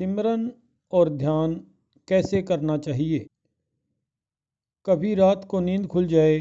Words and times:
सिमरन 0.00 0.52
और 0.92 1.08
ध्यान 1.08 1.54
कैसे 2.08 2.42
करना 2.42 2.78
चाहिए? 2.78 3.26
कभी 4.86 5.14
रात 5.14 5.44
को 5.44 5.60
नींद 5.60 5.86
खुल 5.86 6.06
जाए 6.06 6.38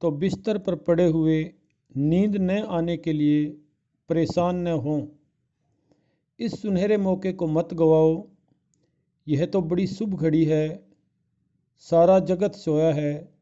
तो 0.00 0.10
बिस्तर 0.10 0.58
पर 0.58 0.74
पड़े 0.74 1.06
हुए 1.06 1.54
नींद 1.96 2.36
न 2.36 2.50
आने 2.50 2.96
के 2.96 3.12
लिए 3.12 3.50
परेशान 4.08 4.56
न 4.56 4.66
हों। 4.66 5.06
इस 6.40 6.62
सुनहरे 6.62 6.96
मौके 6.96 7.32
को 7.32 7.46
मत 7.46 7.74
गवाओ। 7.74 8.28
यह 9.28 9.46
तो 9.46 9.62
बड़ी 9.62 9.86
शुभ 9.86 10.14
घड़ी 10.14 10.44
है। 10.44 10.88
सारा 11.78 12.18
जगत 12.18 12.52
सोया 12.52 12.92
है। 12.92 13.32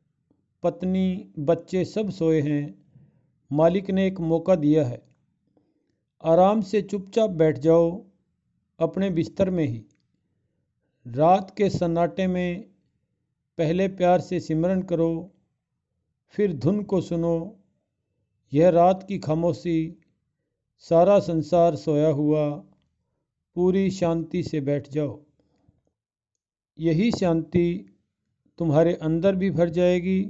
पत्नी, 0.62 1.32
बच्चे 1.38 1.84
सब 1.84 2.10
सोए 2.10 2.40
हैं। 2.40 2.84
मालिक 3.52 3.90
ने 3.90 4.06
एक 4.06 4.20
मौका 4.20 4.54
दिया 4.54 4.86
है। 4.86 5.02
आराम 6.24 6.60
से 6.60 6.82
चुपचाप 6.82 7.30
बैठ 7.30 7.58
जाओ। 7.58 8.04
अपने 8.78 9.10
बिस्तर 9.10 9.50
में 9.50 9.64
ही। 9.64 9.84
रात 11.06 11.54
के 11.56 11.70
सन्नाटे 11.70 12.26
में 12.26 12.62
पहले 13.58 13.88
प्यार 13.88 14.20
से 14.20 14.40
सिमरन 14.40 14.82
करो, 14.82 15.34
फिर 16.28 16.52
धुन 16.52 16.82
को 16.82 17.00
सुनो। 17.00 17.56
यह 18.52 18.68
रात 18.68 19.04
की 19.08 19.18
खामोशी, 19.18 19.98
सारा 20.78 21.18
संसार 21.18 21.76
सोया 21.76 22.08
हुआ, 22.08 22.50
पूरी 23.54 23.90
शांति 23.90 24.42
से 24.42 24.60
बैठ 24.60 24.90
जाओ। 24.90 25.20
यही 26.78 27.10
शांति 27.10 27.94
तुम्हारे 28.58 28.94
अंदर 28.94 29.36
भी 29.36 29.50
भर 29.50 29.68
जाएगी, 29.68 30.22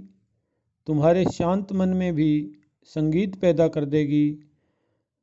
तुम्हारे 0.86 1.24
शांत 1.24 1.72
मन 1.72 1.88
में 1.88 2.14
भी 2.14 2.52
संगीत 2.84 3.40
पैदा 3.40 3.68
कर 3.68 3.84
देगी। 3.84 4.38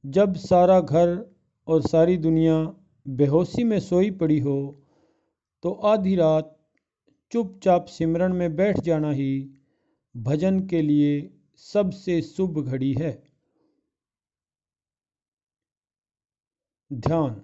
जब 0.06 0.36
सारा 0.36 0.80
घर 0.80 1.36
और 1.68 1.82
सारी 1.82 2.18
दुनिया 2.18 2.76
बेहोशी 3.06 3.64
में 3.64 3.80
सोई 3.80 4.12
पड़ी 4.12 4.40
हो 4.40 4.56
तो 5.64 5.72
आधी 5.86 6.16
रात 6.16 6.56
चुपचाप 7.32 7.86
सिमरन 7.86 8.32
में 8.32 8.56
बैठ 8.56 8.80
जाना 8.80 9.12
ही 9.12 9.34
भजन 10.16 10.60
के 10.68 10.82
लिए 10.82 11.12
सबसे 11.58 12.22
शुभ 12.22 12.60
घड़ी 12.62 12.94
है। 12.94 13.12
ध्यान। 16.92 17.42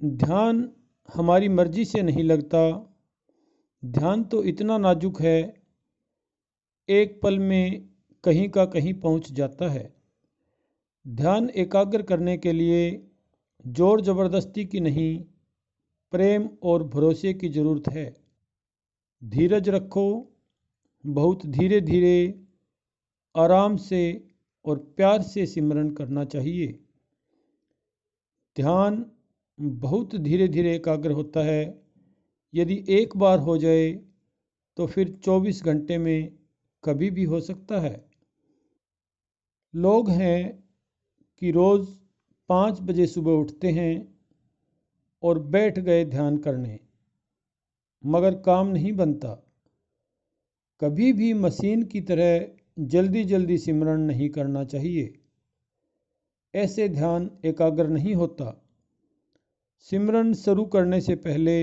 ध्यान 0.00 0.68
हमारी 1.08 1.48
मर्ज़ी 1.48 1.84
से 1.84 2.02
नहीं 2.02 2.24
लगता। 2.24 2.68
ध्यान 3.82 4.24
तो 4.24 4.42
इतना 4.44 4.78
नाजुक 4.78 5.20
है, 5.20 5.40
एक 6.88 7.20
पल 7.22 7.38
में 7.38 7.88
कहीं 8.24 8.48
का 8.48 8.64
कहीं 8.66 8.94
पहुँच 8.94 9.32
जाता 9.32 9.68
है। 9.68 9.94
ध्यान 11.06 11.50
एकाग्र 11.56 12.02
करने 12.02 12.36
के 12.38 12.52
लिए 12.52 12.90
ज़ोर 13.64 14.00
ज़बरदस्ती 14.00 14.64
की 14.64 14.80
नहीं, 14.80 15.18
प्रेम 16.12 16.48
और 16.62 16.82
भरोसे 16.84 17.32
की 17.34 17.48
ज़रूरत 17.48 17.88
है। 17.88 18.14
धीरज 19.22 19.68
रखो, 19.68 20.32
बहुत 21.04 21.46
धीरे 21.46 21.80
धीरे 21.80 22.46
आराम 23.34 23.76
से 23.76 24.02
और 24.64 24.78
प्यार 24.96 25.22
से 25.22 25.46
सिमरन 25.46 25.90
करना 25.90 26.24
चाहिए। 26.24 26.66
ध्यान 28.56 29.04
बहुत 29.58 30.14
धीरे 30.16 30.48
धीरे 30.48 30.74
एकाग्र 30.74 31.10
होता 31.10 31.44
है। 31.44 31.62
यदि 32.54 32.84
एक 32.88 33.16
बार 33.16 33.38
हो 33.38 33.58
जाए 33.58 33.92
तो 34.76 34.86
फिर 34.86 35.08
24 35.24 35.62
घंटे 35.64 35.98
में 35.98 36.32
कभी 36.84 37.10
भी 37.10 37.24
हो 37.24 37.40
सकता 37.40 37.80
है। 37.80 37.94
लोग 39.74 40.10
हैं 40.10 40.64
कि 41.42 41.50
रोज़ 41.50 41.88
पाँच 42.48 42.80
बजे 42.80 43.06
सुबह 43.06 43.32
उठते 43.32 43.70
हैं 43.70 43.94
और 45.22 45.38
बैठ 45.38 45.78
गए 45.78 46.04
ध्यान 46.04 46.36
करने, 46.38 46.78
मगर 48.04 48.34
काम 48.34 48.68
नहीं 48.68 48.92
बनता। 48.92 49.34
कभी 50.80 51.12
भी 51.12 51.32
मशीन 51.34 51.82
की 51.82 52.00
तरह 52.00 52.84
जल्दी 52.86 53.24
जल्दी 53.24 53.58
सिमरण 53.58 54.00
नहीं 54.00 54.28
करना 54.30 54.64
चाहिए। 54.64 55.12
ऐसे 56.54 56.88
ध्यान 56.88 57.30
एकाग्र 57.44 57.86
नहीं 57.88 58.14
होता। 58.14 58.62
सिमरन 59.78 60.32
शुरू 60.34 60.64
करने 60.64 61.00
से 61.00 61.14
पहले 61.16 61.56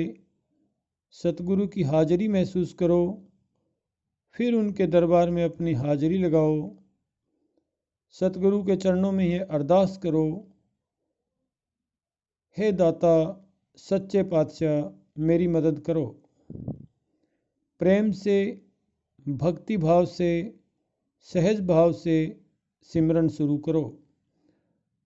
सतगुरु 1.16 1.68
की 1.68 1.84
हाजिरी 1.84 2.28
महसूस 2.28 2.74
करो, 2.74 3.02
फिर 4.36 4.54
उनके 4.54 4.88
दरबार 4.88 5.30
में 5.30 5.44
अपनी 5.44 5.74
हाजिरी 5.74 6.18
लगाओ। 6.18 6.56
सतगुरु 8.16 8.64
के 8.64 8.76
चरणों 8.76 9.12
में 9.12 9.26
ये 9.26 9.40
अरदास 9.40 9.98
करो 9.98 10.26
हे 12.58 12.72
दाता, 12.72 13.46
सच्चे 13.76 14.24
पातशाह, 14.24 15.06
मेरी 15.18 15.48
मदद 15.48 15.80
करो। 15.80 16.22
प्रेम 17.80 18.12
से, 18.12 18.62
भक्ति 19.30 19.78
भाव 19.78 20.06
से, 20.06 20.60
सहज 21.20 21.62
भाव 21.62 21.94
से 21.94 22.42
सिमरन 22.82 23.28
शुरू 23.30 23.58
करो 23.58 24.00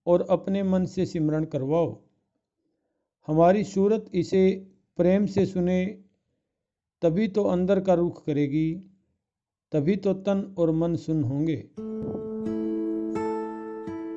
और 0.06 0.26
अपने 0.30 0.62
मन 0.62 0.84
से 0.84 1.06
सिमरन 1.06 1.44
करवाओ। 1.44 2.00
हमारी 3.26 3.64
सूरत 3.64 4.10
इसे 4.14 4.66
प्रेम 4.96 5.26
से 5.26 5.46
सुने, 5.46 5.86
तभी 7.02 7.28
तो 7.28 7.44
अंदर 7.44 7.80
का 7.80 7.94
रुख 7.94 8.24
करेगी, 8.24 8.74
तभी 9.72 9.96
तो 9.96 10.14
तन 10.14 10.54
और 10.58 10.70
मन 10.70 10.96
सुन 10.96 11.24
होंगे। 11.24 11.70